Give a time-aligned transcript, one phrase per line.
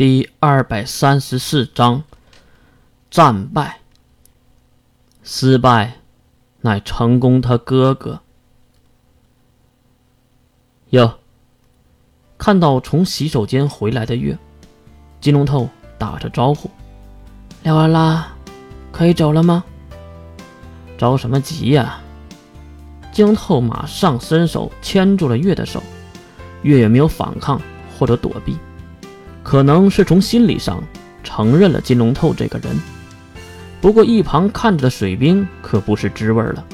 [0.00, 2.04] 第二百三十四章，
[3.10, 3.80] 战败。
[5.22, 5.98] 失败，
[6.62, 8.20] 乃成功他哥哥。
[10.88, 11.18] 哟，
[12.38, 14.38] 看到从洗手间回来的月，
[15.20, 15.68] 金龙头
[15.98, 16.70] 打着招呼
[17.62, 18.34] ：“聊完啦，
[18.90, 19.62] 可以走了吗？”
[20.96, 22.00] 着什么急呀？
[23.12, 25.82] 金龙头马上伸手牵住了月的手，
[26.62, 27.60] 月也没有反抗
[27.98, 28.56] 或者躲避。
[29.50, 30.80] 可能是从心理上
[31.24, 32.80] 承认了金龙透这个人，
[33.80, 36.64] 不过一旁看着的水兵可不是滋味了，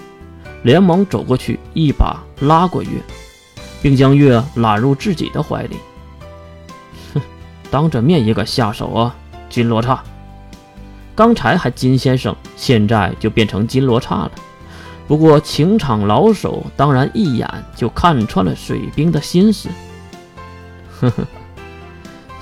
[0.62, 2.90] 连忙走过去一把拉过月，
[3.80, 5.76] 并将月揽入自己的怀里。
[7.14, 7.22] 哼，
[7.70, 9.16] 当着面也敢下手啊，
[9.48, 10.04] 金罗刹！
[11.14, 14.32] 刚才还金先生，现在就变成金罗刹了。
[15.08, 19.70] 不过情场老手当然一眼就看穿了水兵的心思。
[21.00, 21.26] 呵呵。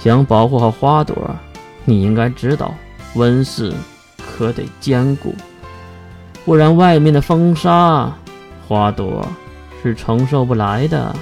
[0.05, 1.35] 想保护好花朵，
[1.87, 2.75] 你应该知道
[3.15, 3.73] 温室
[4.19, 5.35] 可得坚固，
[6.45, 8.13] 不然外面的风沙，
[8.69, 9.27] 花朵
[9.83, 11.17] 是承受不来的。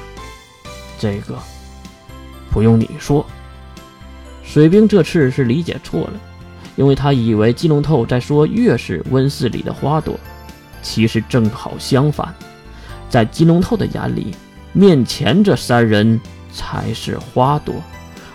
[0.99, 1.39] 这个
[2.51, 3.25] 不用你说，
[4.43, 6.15] 水兵这次是理解错了，
[6.75, 10.19] 因为他以为金龙透在说月是温室里的花朵，
[10.83, 12.35] 其实正好相反，
[13.09, 14.35] 在金龙透的眼里，
[14.73, 16.21] 面前这三人
[16.53, 17.73] 才是花朵。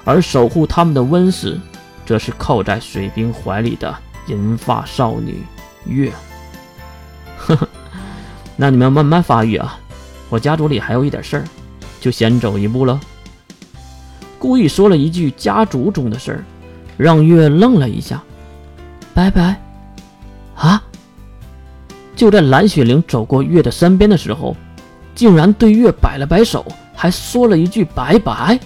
[0.08, 1.60] 而守护他们的温室，
[2.06, 3.94] 则是靠在水兵怀里的
[4.28, 5.44] 银发少女
[5.86, 6.10] 月。
[7.38, 7.68] 呵呵，
[8.56, 9.78] 那你们慢慢发育啊，
[10.30, 11.44] 我家族里还有一点事儿，
[12.00, 12.98] 就先走一步了。
[14.40, 16.46] 故意说了一句家族中的事儿，
[16.96, 18.24] 让月愣了一下。
[19.14, 19.60] 拜拜。
[20.56, 20.82] 啊！
[22.16, 24.56] 就在蓝雪玲走过月的身边的时候，
[25.14, 28.58] 竟然对月摆了摆手，还说了一句拜拜。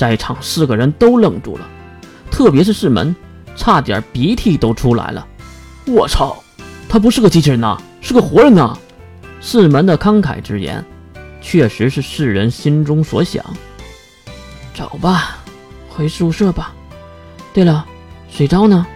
[0.00, 1.68] 在场四个人都愣住了，
[2.30, 3.14] 特别是世门，
[3.54, 5.26] 差点鼻涕都出来了。
[5.86, 6.42] 我操，
[6.88, 8.74] 他不是个机器人呐，是个活人呐！
[9.42, 10.82] 世门的慷慨之言，
[11.42, 13.44] 确实是世人心中所想。
[14.74, 15.36] 走吧，
[15.90, 16.72] 回宿舍吧。
[17.52, 17.84] 对了，
[18.30, 18.86] 水昭呢？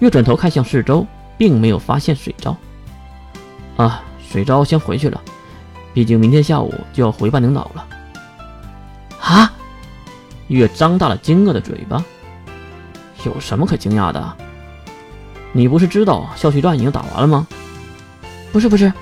[0.00, 1.06] 月转头看向四周，
[1.38, 2.54] 并没有发现水昭。
[3.78, 5.18] 啊，水昭先回去了，
[5.94, 7.86] 毕竟明天下午就要回半领岛了。
[10.50, 10.52] 啊？
[10.52, 12.04] 月张大了惊愕的嘴巴，
[13.24, 14.36] 有什么可惊讶的？
[15.52, 17.46] 你不是知道校区战已经打完了吗？
[18.52, 18.92] 不是不是，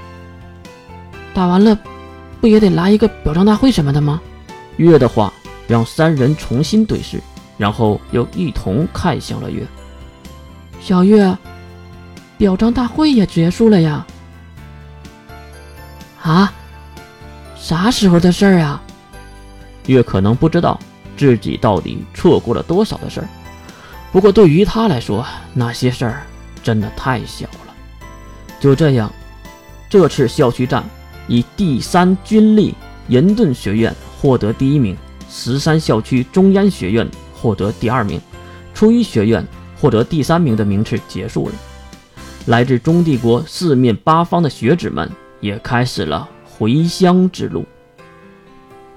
[1.32, 1.76] 打完了，
[2.40, 4.20] 不也得来一个表彰大会什么的吗？
[4.76, 5.32] 月的话
[5.66, 7.20] 让三人重新对视，
[7.56, 9.66] 然后又一同看向了月。
[10.80, 11.36] 小月，
[12.36, 14.06] 表彰大会也结束了呀？
[16.22, 16.52] 啊？
[17.56, 18.80] 啥时候的事儿啊？
[19.86, 20.78] 月可能不知道。
[21.18, 23.28] 自己到底错过了多少的事儿？
[24.10, 26.22] 不过对于他来说，那些事儿
[26.62, 27.74] 真的太小了。
[28.58, 29.12] 就这样，
[29.90, 30.82] 这次校区战
[31.26, 32.74] 以第三军力
[33.08, 34.96] 银盾学院获得第一名，
[35.28, 38.20] 十三校区中央学院获得第二名，
[38.72, 39.46] 初一学院
[39.78, 41.54] 获得第三名的名次结束了。
[42.46, 47.66] 来自中帝国四面八方的学子们也开始了回乡之路。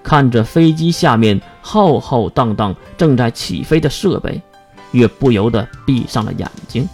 [0.03, 4.41] 看着飞机下面浩浩荡荡正在起飞的设备，
[4.91, 6.89] 月不由得闭上了眼睛，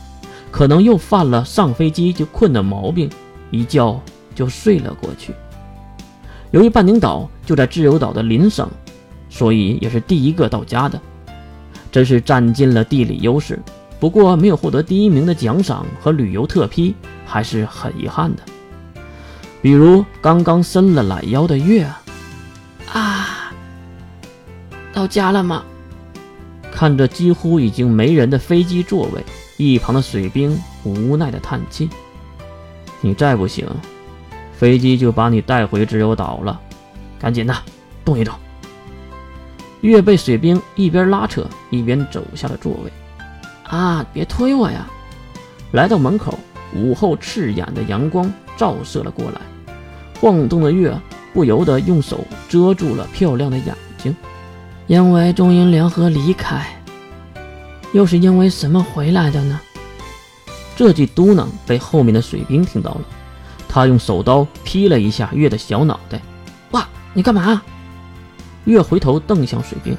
[0.52, 3.10] 可能又犯了上飞机就困的毛病，
[3.50, 4.00] 一觉
[4.36, 5.34] 就睡了过去。
[6.52, 8.70] 由于半宁岛就在自由岛的邻省，
[9.30, 11.00] 所以也是第一个到家的，
[11.92, 13.60] 真是占尽了地理优势。
[14.00, 16.94] 不过没有获得第一名的奖赏和旅游特批，
[17.26, 18.44] 还是很遗憾的。
[19.62, 22.02] 比如刚刚伸了懒腰的月啊。
[22.02, 22.07] 啊，
[25.08, 25.64] 到家了吗？
[26.70, 29.24] 看着几乎已经没人的飞机座位，
[29.56, 31.90] 一旁的水兵无奈的叹气
[33.00, 33.66] ：“你再不行，
[34.52, 36.60] 飞机就把你带回自由岛了。
[37.18, 37.56] 赶紧的，
[38.04, 38.36] 动一动。”
[39.80, 42.92] 月被水兵一边拉扯一边走下了座位。
[43.64, 44.86] 啊，别推我呀！
[45.72, 46.38] 来到门口，
[46.76, 49.40] 午后刺眼的阳光照射了过来，
[50.20, 50.94] 晃动的月。
[51.34, 53.76] 不由得用手遮住了漂亮的眼睛，
[54.88, 56.66] 因为中英联合离开，
[57.94, 59.60] 又是因为什么回来的呢？
[60.78, 63.02] 这句嘟囔被后面的水兵听到了，
[63.68, 66.22] 他用手刀劈了一下月的小脑袋。
[66.72, 67.62] 哇，你干嘛？
[68.64, 69.98] 月回头瞪向水兵，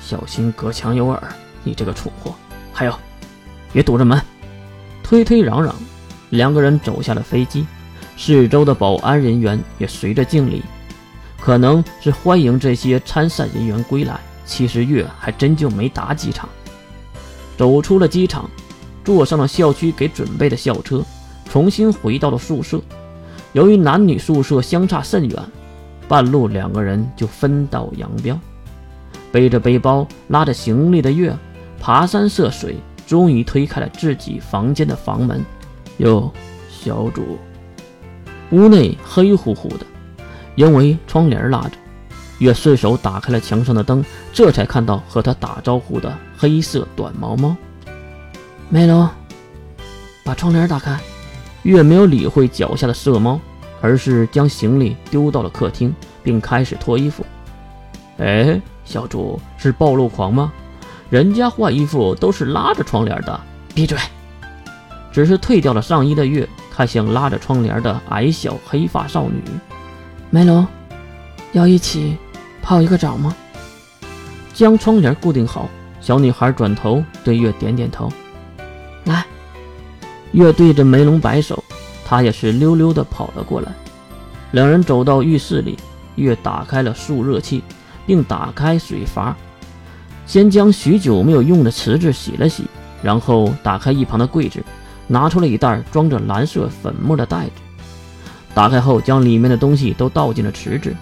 [0.00, 1.22] 小心隔墙有耳，
[1.62, 2.34] 你这个蠢货！
[2.72, 2.98] 还有，
[3.72, 4.20] 别堵着门！
[5.04, 5.72] 推推攘攘，
[6.30, 7.64] 两个人走下了飞机。
[8.16, 10.62] 四周的保安人员也随着敬礼，
[11.44, 14.18] 可能是欢迎这些参赛人员归来。
[14.46, 16.48] 其实月还真就没打几场。
[17.54, 18.48] 走出了机场，
[19.04, 21.02] 坐上了校区给准备的校车，
[21.50, 22.80] 重新回到了宿舍。
[23.52, 25.38] 由于男女宿舍相差甚远，
[26.08, 28.40] 半路两个人就分道扬镳。
[29.30, 31.36] 背着背包、拉着行李的月，
[31.78, 32.76] 爬山涉水，
[33.06, 35.44] 终于推开了自己房间的房门。
[35.98, 36.32] 哟，
[36.70, 37.38] 小主，
[38.50, 39.86] 屋内黑乎乎的，
[40.54, 41.72] 因为窗帘拉着。
[42.38, 47.56] 月顺手打开了墙上的灯，这才看到和他打招呼的黑色短毛猫。
[48.68, 49.08] 梅龙，
[50.24, 50.98] 把窗帘打开。
[51.62, 53.40] 月没有理会脚下的色猫，
[53.80, 57.24] 而是将行李丢到了客厅，并开始脱衣服。
[58.18, 60.52] 哎，小主是暴露狂吗？
[61.10, 63.40] 人家换衣服都是拉着窗帘的。
[63.74, 63.96] 闭嘴！
[65.12, 69.42] 只是退掉了上衣的月，看向拉着窗帘的矮小黑发少女。
[70.34, 70.66] 梅龙，
[71.52, 72.16] 要一起。
[72.60, 73.36] 泡一个澡吗？
[74.52, 75.68] 将窗帘固定好，
[76.00, 78.12] 小女孩转头对月点点头。
[79.04, 79.24] 来，
[80.32, 81.62] 月对着梅龙摆手，
[82.04, 83.70] 他也是溜溜的跑了过来。
[84.50, 85.78] 两人走到浴室里，
[86.16, 87.62] 月打开了速热器，
[88.04, 89.36] 并打开水阀，
[90.26, 92.64] 先将许久没有用的池子洗了洗，
[93.04, 94.60] 然后打开一旁的柜子，
[95.06, 97.52] 拿出了一袋装着蓝色粉末的袋子。
[98.54, 100.94] 打开后，将里面的东西都倒进了池子。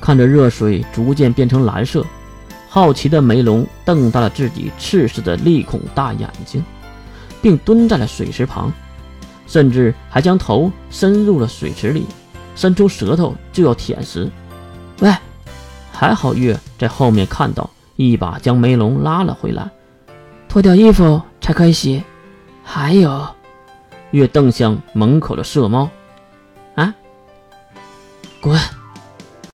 [0.00, 2.04] 看着热水逐渐变成蓝色，
[2.68, 6.64] 好奇的梅龙瞪大了自己赤色的利孔大眼睛，
[7.40, 8.72] 并蹲在了水池旁，
[9.46, 12.06] 甚至还将头伸入了水池里，
[12.56, 14.28] 伸出舌头就要舔食。
[15.00, 15.12] 喂，
[15.92, 19.70] 还好月在后面看到，一把将梅龙拉了回来。
[20.48, 22.02] 脱掉衣服才可以洗。
[22.64, 23.24] 还有，
[24.10, 25.90] 月瞪向门口的色猫，啊，
[28.42, 28.81] 滚！